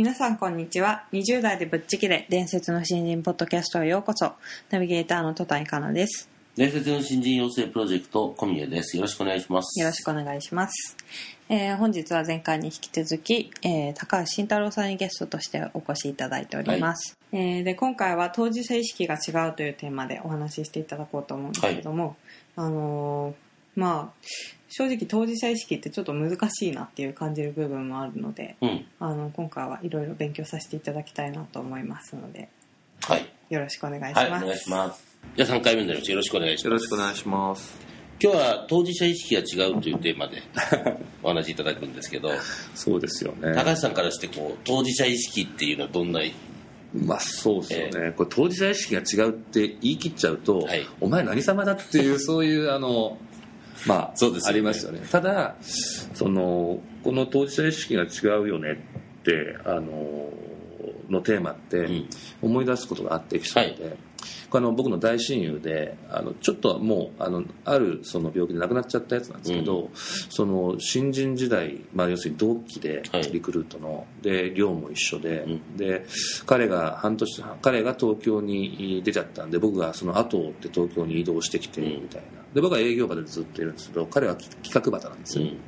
[0.00, 1.04] 皆さんこんにちは。
[1.12, 4.32] 20代でぶっちぎれ伝説の新人ポッドキャストへようこそ。
[4.70, 6.26] ナビゲーターの戸田香奈です。
[6.56, 8.96] 伝説の新人養成プロジェクト小宮です。
[8.96, 9.78] よろしくお願いします。
[9.78, 10.96] よろしくお願いします、
[11.50, 22.16] えー本日は前回に引き続き、えー高橋慎太郎さんにゲストとしてお越しいただいております、えーで今回は当事者意識が違うというテーマでお話ししていただこうと思うんですけども、
[22.56, 23.49] あのー
[23.80, 24.26] まあ
[24.68, 28.86] 正直当事者意識ってちょっと難しいなっていう感じる部分もあるのでうん。
[29.00, 32.50] あの今回はいろいろ勉強させていただきたいなと思いますので
[33.02, 33.26] はい。
[33.48, 35.18] よろしくお願いします、はいお願いします。
[35.36, 36.10] じゃあ3回目になります。
[36.10, 36.82] よろしくお願いしよます。
[36.82, 37.78] ろしくお願いします。
[38.22, 40.42] 今日は当事者意識が違うというテーマで
[41.24, 42.30] お話しいただくんですけど
[42.74, 43.54] そうですよね。
[43.54, 46.20] 高橋さんからしてこう当事者意識っていうのはどんな
[46.92, 50.86] まあそうですよね、これ当事者意識が違うって言い切っちゃうと、はい。
[51.00, 53.16] お前何様だっていうそういうあの
[53.86, 54.54] まあそうですよね。
[54.54, 55.00] ありますよね。
[55.10, 55.56] ただ
[56.14, 58.72] そのこの当事者意識が違うよね
[59.20, 60.30] ってあの
[61.08, 62.08] のテーマってうん。
[62.42, 63.96] 思い出すことがあってエピソードで、
[64.48, 73.22] これあの僕の大親友であのちょっともうあのあるその病気で亡くなっちゃったやつなんですけど、その新人時代、まあ、要するに同期ではい。
[73.30, 75.76] リクルートの、で寮も一緒で、うん。
[75.76, 76.06] で
[76.46, 85.58] 彼が半年彼が東京に出ちゃったんで僕がその後を追って東京に移動してきてみたいなで僕は営業場でずっといるんですけど彼は企画場なんですよ、うん。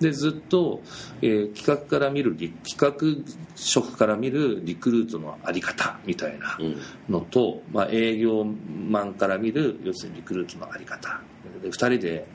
[0.00, 0.82] でずっと、
[1.22, 6.76] えー企画から見るリ企画職から見るリクルートのあり方みたいなうん。
[7.08, 11.20] のと、まあ、営業マンから見る要するにリクルートのあり方。
[11.62, 12.26] で2人で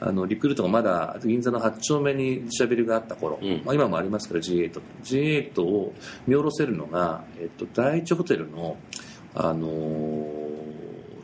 [0.00, 3.62] あのリクルートがまだ銀座の8丁目に自社ビルがあった頃、うん。
[3.64, 5.92] まあ、今もありますけど G8 G8 を
[6.26, 8.76] 見下ろせるのが、えっと、第一ホテルの、
[9.34, 10.39] あのー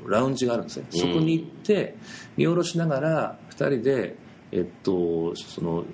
[0.08, 1.00] ラウンジがあるんですね、うん。
[1.00, 1.96] そこに行って
[2.36, 4.16] 見下ろしながら2人で、
[4.52, 5.84] えっと、その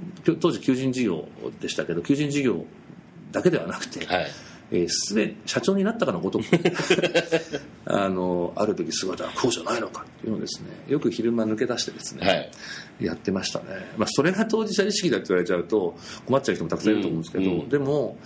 [0.41, 1.27] 当時求人事業
[1.61, 2.65] でしたけど求人事業
[3.31, 4.27] だけではなくて、はい
[4.73, 6.45] えーすでに社長になったかのごとく
[7.85, 12.51] あのあるべき姿はこうじゃないのかっていうのをですねよく昼間抜け出してですね、はい。
[13.01, 13.67] やってましたね、
[13.97, 17.61] まあ、それが当事者意識だって言われちゃうと困っちゃう人もたくさんいると思うんですけど、うん。
[17.61, 18.17] うんでも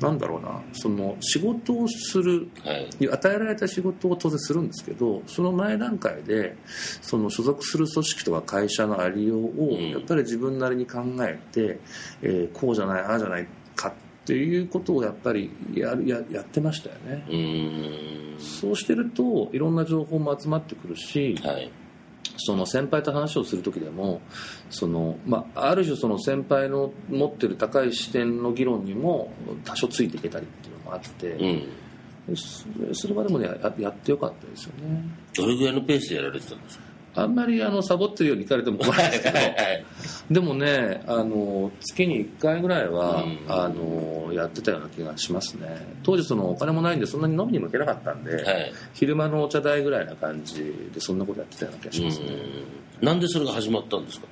[0.00, 3.08] なんだろうなその仕事をするはい。
[3.08, 6.56] 与えられた仕事を当然するんですけどその前段階で
[7.02, 9.90] その所属する組織とか会社のありようをうん。
[9.90, 11.78] やっぱり自分なりに考えて、
[12.22, 13.96] えーこうじゃないああじゃないかって
[14.32, 17.26] いうことをやっぱりやるややってましたよね。
[18.38, 21.70] そうしてるといろんな情報も集まってくるし、はい。
[22.36, 24.20] その先輩と話をする時でも
[24.70, 29.32] その、まあ、ある種その先輩の持ってる高い視点の議論にも
[29.64, 31.28] 多少ついていけたりっていうのもあって、
[32.28, 32.36] うん。
[32.36, 35.04] それそれはでもねややってよかったですよね。
[35.36, 36.84] どれぐらいのペースでやられてたんですか？
[37.16, 39.38] あんまりあのサボってるように聞かれても困るんですけど。
[39.38, 39.84] はい
[40.30, 43.38] でもねあの月に1回ぐらいは、うん。
[43.46, 45.86] あのやってたような気がしますね。
[46.02, 48.72] 当時そのお金もないんでそんなに飲みにも行けなかったんで、はい。
[48.94, 52.26] 昼間のお茶代ぐらいな感じでそんなことやってたような気がしますね、
[53.02, 53.06] うん。
[53.06, 54.26] なんでそれが始まったんですか？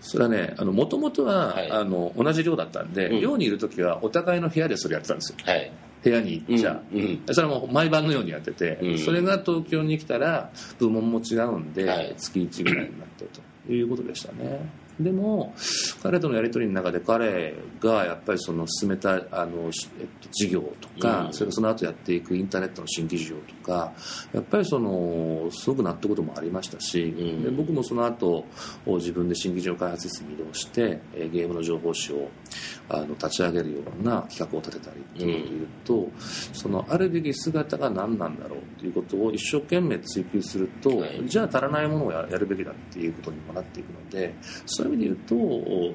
[0.00, 1.70] それはねもともとは、はい。
[1.70, 3.20] あの同じ寮だったんで、うん。
[3.20, 5.38] 寮にいる時はお互いの部屋でそれやってたんですよ。
[5.44, 5.70] はい
[6.02, 6.96] 部屋に行っちゃ、う。
[6.96, 7.34] んうん。
[7.34, 8.98] それはもう毎晩のようにやってて、うん。
[8.98, 12.14] それが東京に来たら部門も違うんで、はい。
[12.16, 13.26] 月1ぐらいになって
[13.66, 14.68] ということでしたね
[15.02, 15.54] でも
[16.02, 21.32] 彼とのやり取りの中で彼がやっぱりその進めたあの、しえっと、事業とか、うん。
[21.32, 23.92] それからその後やっていくインターネットの新規事業とか
[24.32, 27.42] やっぱりそのすごく納得度もありましたし、ん。
[27.42, 28.44] で僕もその後
[28.86, 32.28] 自分で新規事業開発室に移動してえーゲームの情報誌を
[32.88, 36.08] あの立ち上げるような企画を立てたりっていうと、
[36.52, 41.22] そのあるべき姿が何なんだろうということを一生懸命追求すると、はい。
[41.26, 44.34] じゃあ足らないものをややるべきだっていうことにもなっていくので
[44.66, 45.92] そ味で言うとお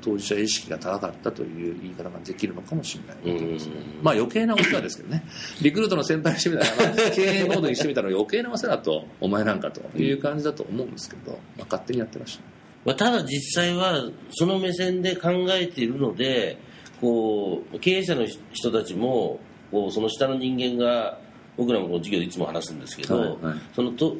[0.00, 3.38] 当事者意識が高かったという言い方ができるのかもしれない。
[3.38, 3.68] と思います
[4.02, 5.24] まあ余計なお世話ですけどね。
[5.62, 12.42] リクルートの先輩にしてみたら、まあ経営モードにしてみたら余計なお世話だとお前なんかという感じだと思うんですけど、まあ、勝手にやってました。
[12.84, 16.58] まあ、ただ実際はその目線で考えているので
[17.00, 19.40] こう経営者の人たちも
[19.70, 21.18] こうその下の人間が
[21.56, 23.54] 僕らもこの授業でいつも話すんですけど、はいはい。
[23.74, 24.16] そのと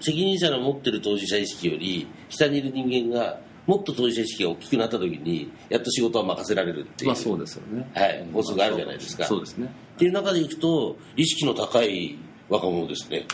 [0.00, 7.88] 責任者の持ってる当事者意識より下にいる人間がもっと当事者意識が大きくなった時にやっと仕事は任せられるっていう、まあそうですよね。
[7.94, 9.24] はい法則があるじゃないですか。
[9.26, 9.66] そうですね。
[9.66, 12.18] っていう中でいくと意識の高い
[12.48, 13.26] 若者ですね。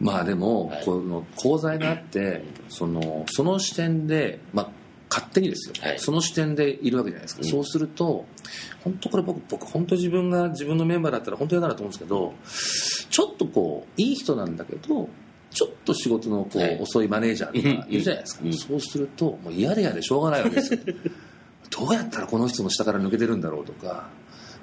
[0.00, 0.84] まあでも、はい。
[0.86, 4.70] この功罪があってそのその視点で、まあ、
[5.10, 5.98] 勝手にですよ、はい。
[5.98, 7.50] その視点でいるわけじゃないですか、うん。
[7.50, 8.24] そうすると
[8.82, 12.32] 本当これ僕僕本当自分が自分のメンバーだったら本当嫌だなと思うんですけど
[13.10, 15.10] ちょっとこういい人なんだけど
[15.52, 16.78] ちょっと仕事のこう、はい。
[16.80, 18.52] 遅いマネージャーとかいるじゃないですか、うん。
[18.52, 20.80] そうするともう嫌で嫌でしょうがないわけですよ。
[21.70, 24.10] どうやったらこの人の下から抜けてるんだろうとか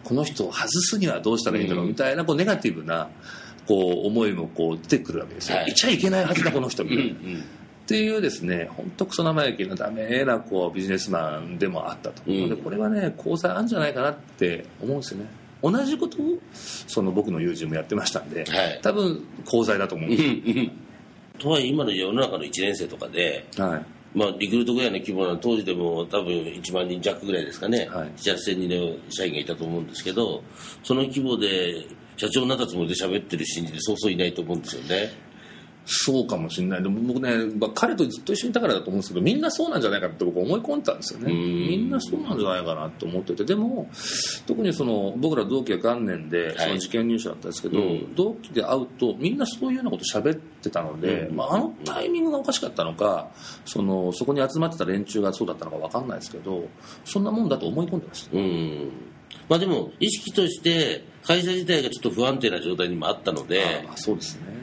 [0.04, 1.90] この人を外すにはどうしたらいいんだろううん。
[1.90, 3.10] みたいなこうネガティブな
[3.68, 5.72] こう思いもこう出てくるわけですよ、はい。
[5.72, 7.44] い、ちゃいけないはずだこの人みうんたいな、っ
[7.88, 12.50] ていうですね本当クソ生意気なダメなこうビジネスマンでもあったと、うん。
[12.50, 15.30] でこれはね交際あるんじゃないかなって思うんですよね
[15.62, 18.80] 同じことをその僕の友人もやってましたんで、はい。
[18.82, 20.72] 多分交際だと思うんうんでうん。
[21.38, 23.86] とはいえ今の世の中の1年生とかで、す、はい。
[24.14, 28.12] まあ、リクルートぐらいの規模な当時でも多分1万人弱ぐらいですかね、はい。
[28.18, 30.44] 7 8千人の社員がいたと思うんですけど
[30.84, 31.86] その規模で
[32.18, 35.12] 社長になったつもりで喋ってる新人でそうそういないと思うんですよね
[35.92, 36.84] そうかもしれない。
[36.84, 41.32] でも僕ね、まあ、彼とずっと一緒にいたからだと思うんですけどみんなそうなんじゃないかって僕思い込んでたんですよね。
[41.32, 41.40] うん。
[41.68, 43.44] みんなそうなんじゃないかなと思ってて。
[43.44, 43.90] でも
[44.46, 48.16] 特にその僕ら同期が元年でその受験入社だったんですけど、うん。
[48.16, 51.36] 同期で会うとみんなそういうようなこと喋ってたので、うん。
[51.36, 53.32] まあ、あのタイミングがおかしかったのか
[53.66, 56.68] そのそこに集まってた連中がそうだったのか分かんないですけど
[57.04, 58.38] そんなもんだと思い込んでました。
[58.38, 58.92] うん。
[59.48, 64.59] まあでも意識として会社自体がちょっと不安定な状態にもあったのでああそうですね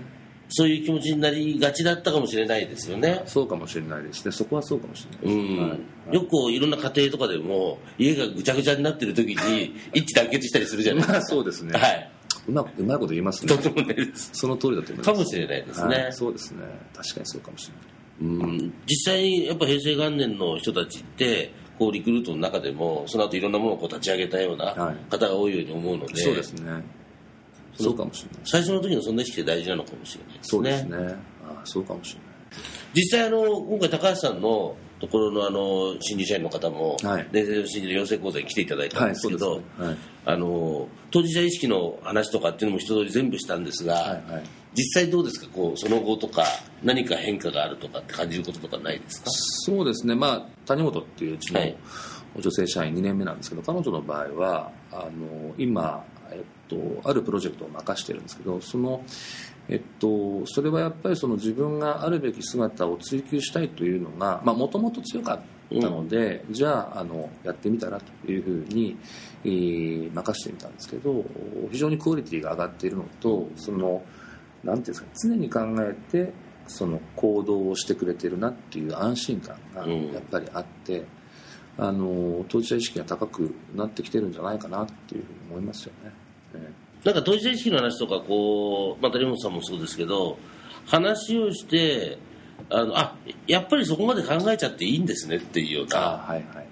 [0.48, 3.22] そういう気持ちになりがちだったかもしれないですよね。
[3.26, 4.32] そうかもしれないですね。
[4.32, 5.68] そこはそうかもしれうないです、ん。
[5.68, 5.76] は
[6.12, 6.14] い。
[6.14, 11.34] よくいろんな家庭とかでも家がぐちゃぐちゃになってる時に一致団結したりするじゃないまあですか。
[11.34, 12.10] そうですね、はい。
[12.48, 13.56] うまくうまいこと言いますね。
[13.56, 14.30] とんでもないです。
[14.32, 15.10] その通りだと思います。
[15.10, 15.96] かもしれないですね。
[15.96, 16.12] はい。
[16.12, 16.62] そうですね。
[16.94, 17.70] 確かにそうかもし
[18.20, 18.48] れない。
[18.48, 18.74] うん。
[18.86, 25.10] 実際にやっぱ平成元年の人たちって、こうリクルートの中でも、その後いろんなものをこう立ち上げたようなはい。
[25.10, 26.84] 方が多いように思うので、そうですね
[27.84, 28.40] そうかもしれない。
[28.44, 30.50] 最初の時のそんな意識って大事なのかもしれないですね。
[30.50, 31.16] そうですね。
[31.48, 32.20] あそうかもしれ
[32.94, 37.28] 実際あの、今回高橋さんのところのあの、新入社員の方も、はい。
[37.30, 39.64] 伝説の新入養成講座に来ていただいたんないですけど、はいね。
[39.78, 39.96] はい。
[40.24, 44.42] あの、当事者意識の話とかっていうのも一通り全部したんですが、はいはい。
[44.74, 45.46] 実際どうですか？
[45.54, 46.44] こうその後とか
[46.82, 49.30] 何か変化があるとかって感じることとかないですか？
[49.30, 50.14] そうですね。
[50.14, 51.76] まあ谷本っていううちのはい。
[52.38, 56.38] 女性社員2年目なんですけど彼女の場合はあの今、えっ
[56.68, 56.76] と、
[57.08, 59.02] あるプロジェクトを任してるんですけどその
[59.68, 68.96] えっと、それはやっぱりその自分があるべき姿を追求したいというのがもともと強かったので、じゃああのやってみたらというふうに、
[69.44, 71.24] えー任せてみたんですけど
[71.72, 74.02] 非常にクオリティが上がっているのとその
[74.62, 76.32] なんていうんですか常に考えて
[76.68, 80.12] その行動をしてくれてるなっていう安心感がうん。
[80.12, 81.04] やっぱりあって、
[81.78, 86.12] あの当事者意識が高くなってきてるんじゃないかなっていうふうに思いますよね。
[86.54, 86.72] え
[87.04, 90.38] なんか当事者意識の話とかこう、まあ、谷本さんもそうですけど
[90.86, 92.18] 話をして
[92.70, 93.14] あのあ
[93.46, 96.66] やっぱりそこまで考えちゃっていいんですねっていうような、はいはいはい。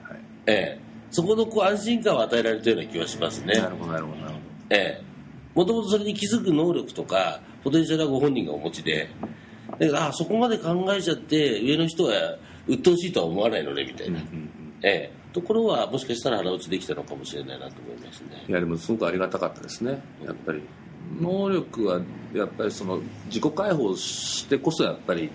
[0.47, 0.81] ええ、
[1.11, 4.41] そこのこう安心感を与えられたような気はしますねなるほどなるほどなるほど。
[4.71, 5.15] ええ
[5.55, 9.08] もともとそれに気づく能力とかポテンシャルはご本人がお持ちで
[9.70, 12.13] だけどあそこまで考えちゃって上の人は
[12.67, 18.44] 鬱陶しいとは思わないのねみたいな、うんうんええ、ところはもしかしたら腹落ちできたのかもしれないなと思いますね。
[18.46, 20.62] いやでもすごくありがたかったですねやっぱり。
[21.20, 22.00] 能力は
[22.32, 25.31] やっぱりその自己解放してこそやっぱり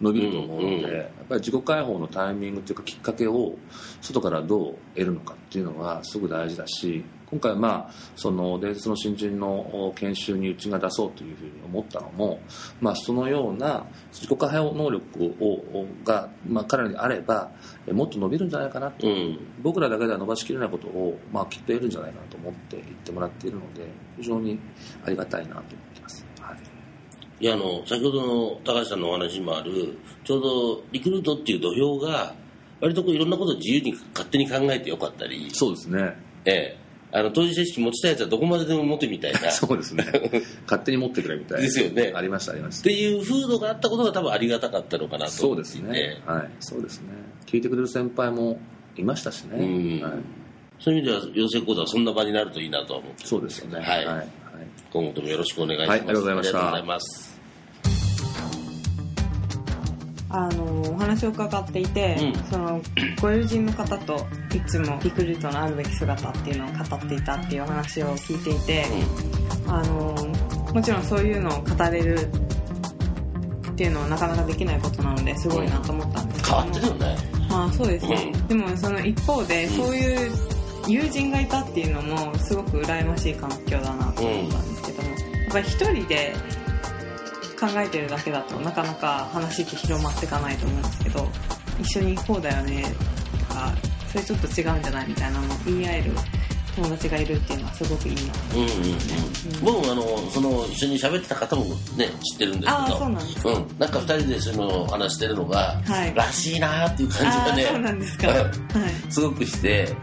[0.00, 3.56] 伸びると思うので、うんうんやっぱり自己解放のタイミングというかきっかけを
[4.02, 7.02] 外からどう得るのかっていうのはすごく大事だし
[7.34, 12.38] 今回まあその伝説の新人の研修にうちが出そうというふうに思ったのも、
[12.80, 17.50] まあ、そのような自己解放能力をが、まあ、彼らにあれば
[17.88, 19.08] えもっと伸びるんじゃないかなと。
[19.08, 19.38] うん。
[19.62, 24.60] 僕らだけでは伸ばしきれないことを、まあ、きっと得るんじゃないかなと思って言ってもらっているので非常に
[25.04, 26.58] ありがたいなと思ってます、はい、
[27.44, 32.34] いやあの先ほどの高橋さんのお話にもあるちょうどリクルートっていう土俵が
[32.80, 36.78] 割とこういろんなことを自由に勝手に考えてよかったり、そうですねええ、
[37.16, 39.38] あの当事者意識持ちたいやつはどこまででも持てみたいな。
[39.38, 40.04] っ そうですね。
[40.66, 41.62] 勝手に持ってくれみたいな。
[41.62, 42.12] ですよね。
[42.12, 42.84] ありましたありました。
[42.84, 46.20] ていう風土があったことが多分ありがたかったのかなとそうですね。
[46.26, 46.50] はい。
[46.58, 47.10] そうですね。
[47.46, 48.58] 聞いてくれる先輩も
[48.96, 50.02] いましたしね、うん。
[50.02, 50.12] はい、
[50.80, 53.78] そういう意味では養成講座はそんな場になるといいなとは思ってそうですよね。
[53.78, 54.04] はい。
[54.04, 54.28] はい。
[54.92, 57.33] 今後ともよろしくお願いします、はいありがとうございました
[60.36, 62.44] あのお話を伺っていて、うん。
[62.50, 62.82] その
[63.22, 68.84] ご友人の方といつもリクルートのあるべき姿っていうのを語っていたっていうお話を聞いていて、
[69.68, 70.16] あの
[70.74, 72.18] もちろんそういうのを語れる
[73.70, 76.56] っていうのはなかなかできないことなのですごいなと思ったんですけど。
[76.56, 77.16] 変わってるよね。
[77.48, 78.06] まあそうです。
[78.08, 78.48] ね、うん。
[78.48, 80.32] でもその一方でそういう
[80.88, 86.34] 友人がいたっていうのもすごく羨ましい環境だなと思ったんですけども、やっぱり一人で
[87.66, 91.28] 考えてるだけだとなかなか話って広まっていかないと思うんですけど
[91.80, 92.84] 一緒にこうだよね
[93.48, 93.72] とか
[94.08, 96.12] それちょっと違うんじゃないみたいなのを言い合える
[96.76, 98.22] 友達がいるっていうのはすごくいいな。
[98.54, 99.64] うんうんうん。
[99.64, 101.64] 僕もあのその一緒に喋ってた方も
[101.96, 102.98] ね知ってるんですけど。
[102.98, 106.14] そうなんですか、うん、なんか二人でそういうのを話してるのが、はい。
[106.14, 108.36] らしいなっていう感じがねそうなんですか、うん。
[108.36, 108.50] はい。
[109.08, 109.96] すごくして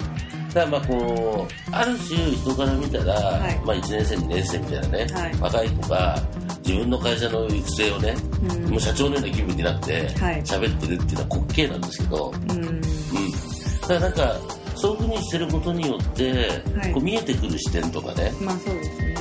[0.53, 3.59] だからまあこうある種人から見たら、はい。
[3.65, 5.37] まあ、1年生2年生みたいなね、はい。
[5.39, 6.21] 若い子が
[6.65, 8.15] 自分の会社の育成をね、
[8.49, 8.69] うん。
[8.71, 10.41] もう社長のような気分になってはい。
[10.43, 12.65] 喋ってるっていうのは滑稽なんですけど、うん。
[12.65, 14.35] うん、だからなんか
[14.75, 16.31] そういうふうにしてることによって、
[16.75, 16.93] はい。
[16.93, 19.15] こう見えてくる視点とかね、まあそうですね、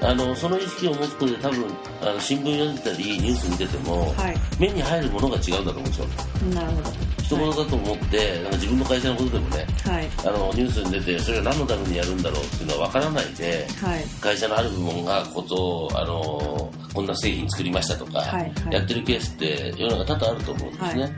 [0.00, 1.64] うん、あのその意識を持つことで多分
[2.02, 4.36] あの新聞読んでたりニュース見てても、はい。
[4.58, 6.06] 目に入るものが違うんだと思うんですよ。
[6.54, 10.08] なるほど人事だと思って、なんか自分の会社のことでもねはい。
[10.18, 14.04] あのニュースに出てそれが何のためにやるんだろうっていうのは分からないではい。
[14.20, 18.74] 会社のある部門がことをあのこんな製品作りましたとか、はいはい。
[18.74, 21.10] やってるケースって世の中多々あると思うんですね、はいはい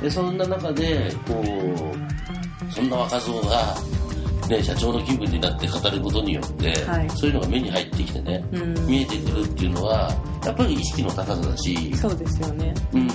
[0.00, 3.76] でそんな中でこうそんな若造が、
[4.50, 7.10] ね、社長の気分になって語ることによって、はい。
[7.10, 8.86] そういうのが目に入ってきてね、うん。
[8.86, 10.12] 見えてくるっていうのは
[10.44, 12.74] やっぱり意識の高さだし、そうですよね。
[12.92, 13.06] うん、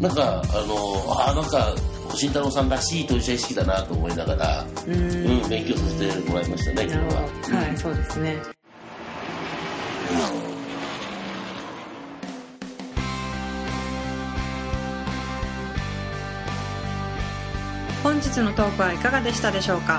[0.00, 1.74] なんかあのあなんか
[2.14, 4.94] 慎太郎さんらしい当事者意識だなと思いながら、うん。
[4.94, 7.22] うん、勉強させてもらいましたね今日は。
[7.22, 8.36] はいそうですね。
[18.02, 19.98] 本日のトークはいかがでしたでしょうか？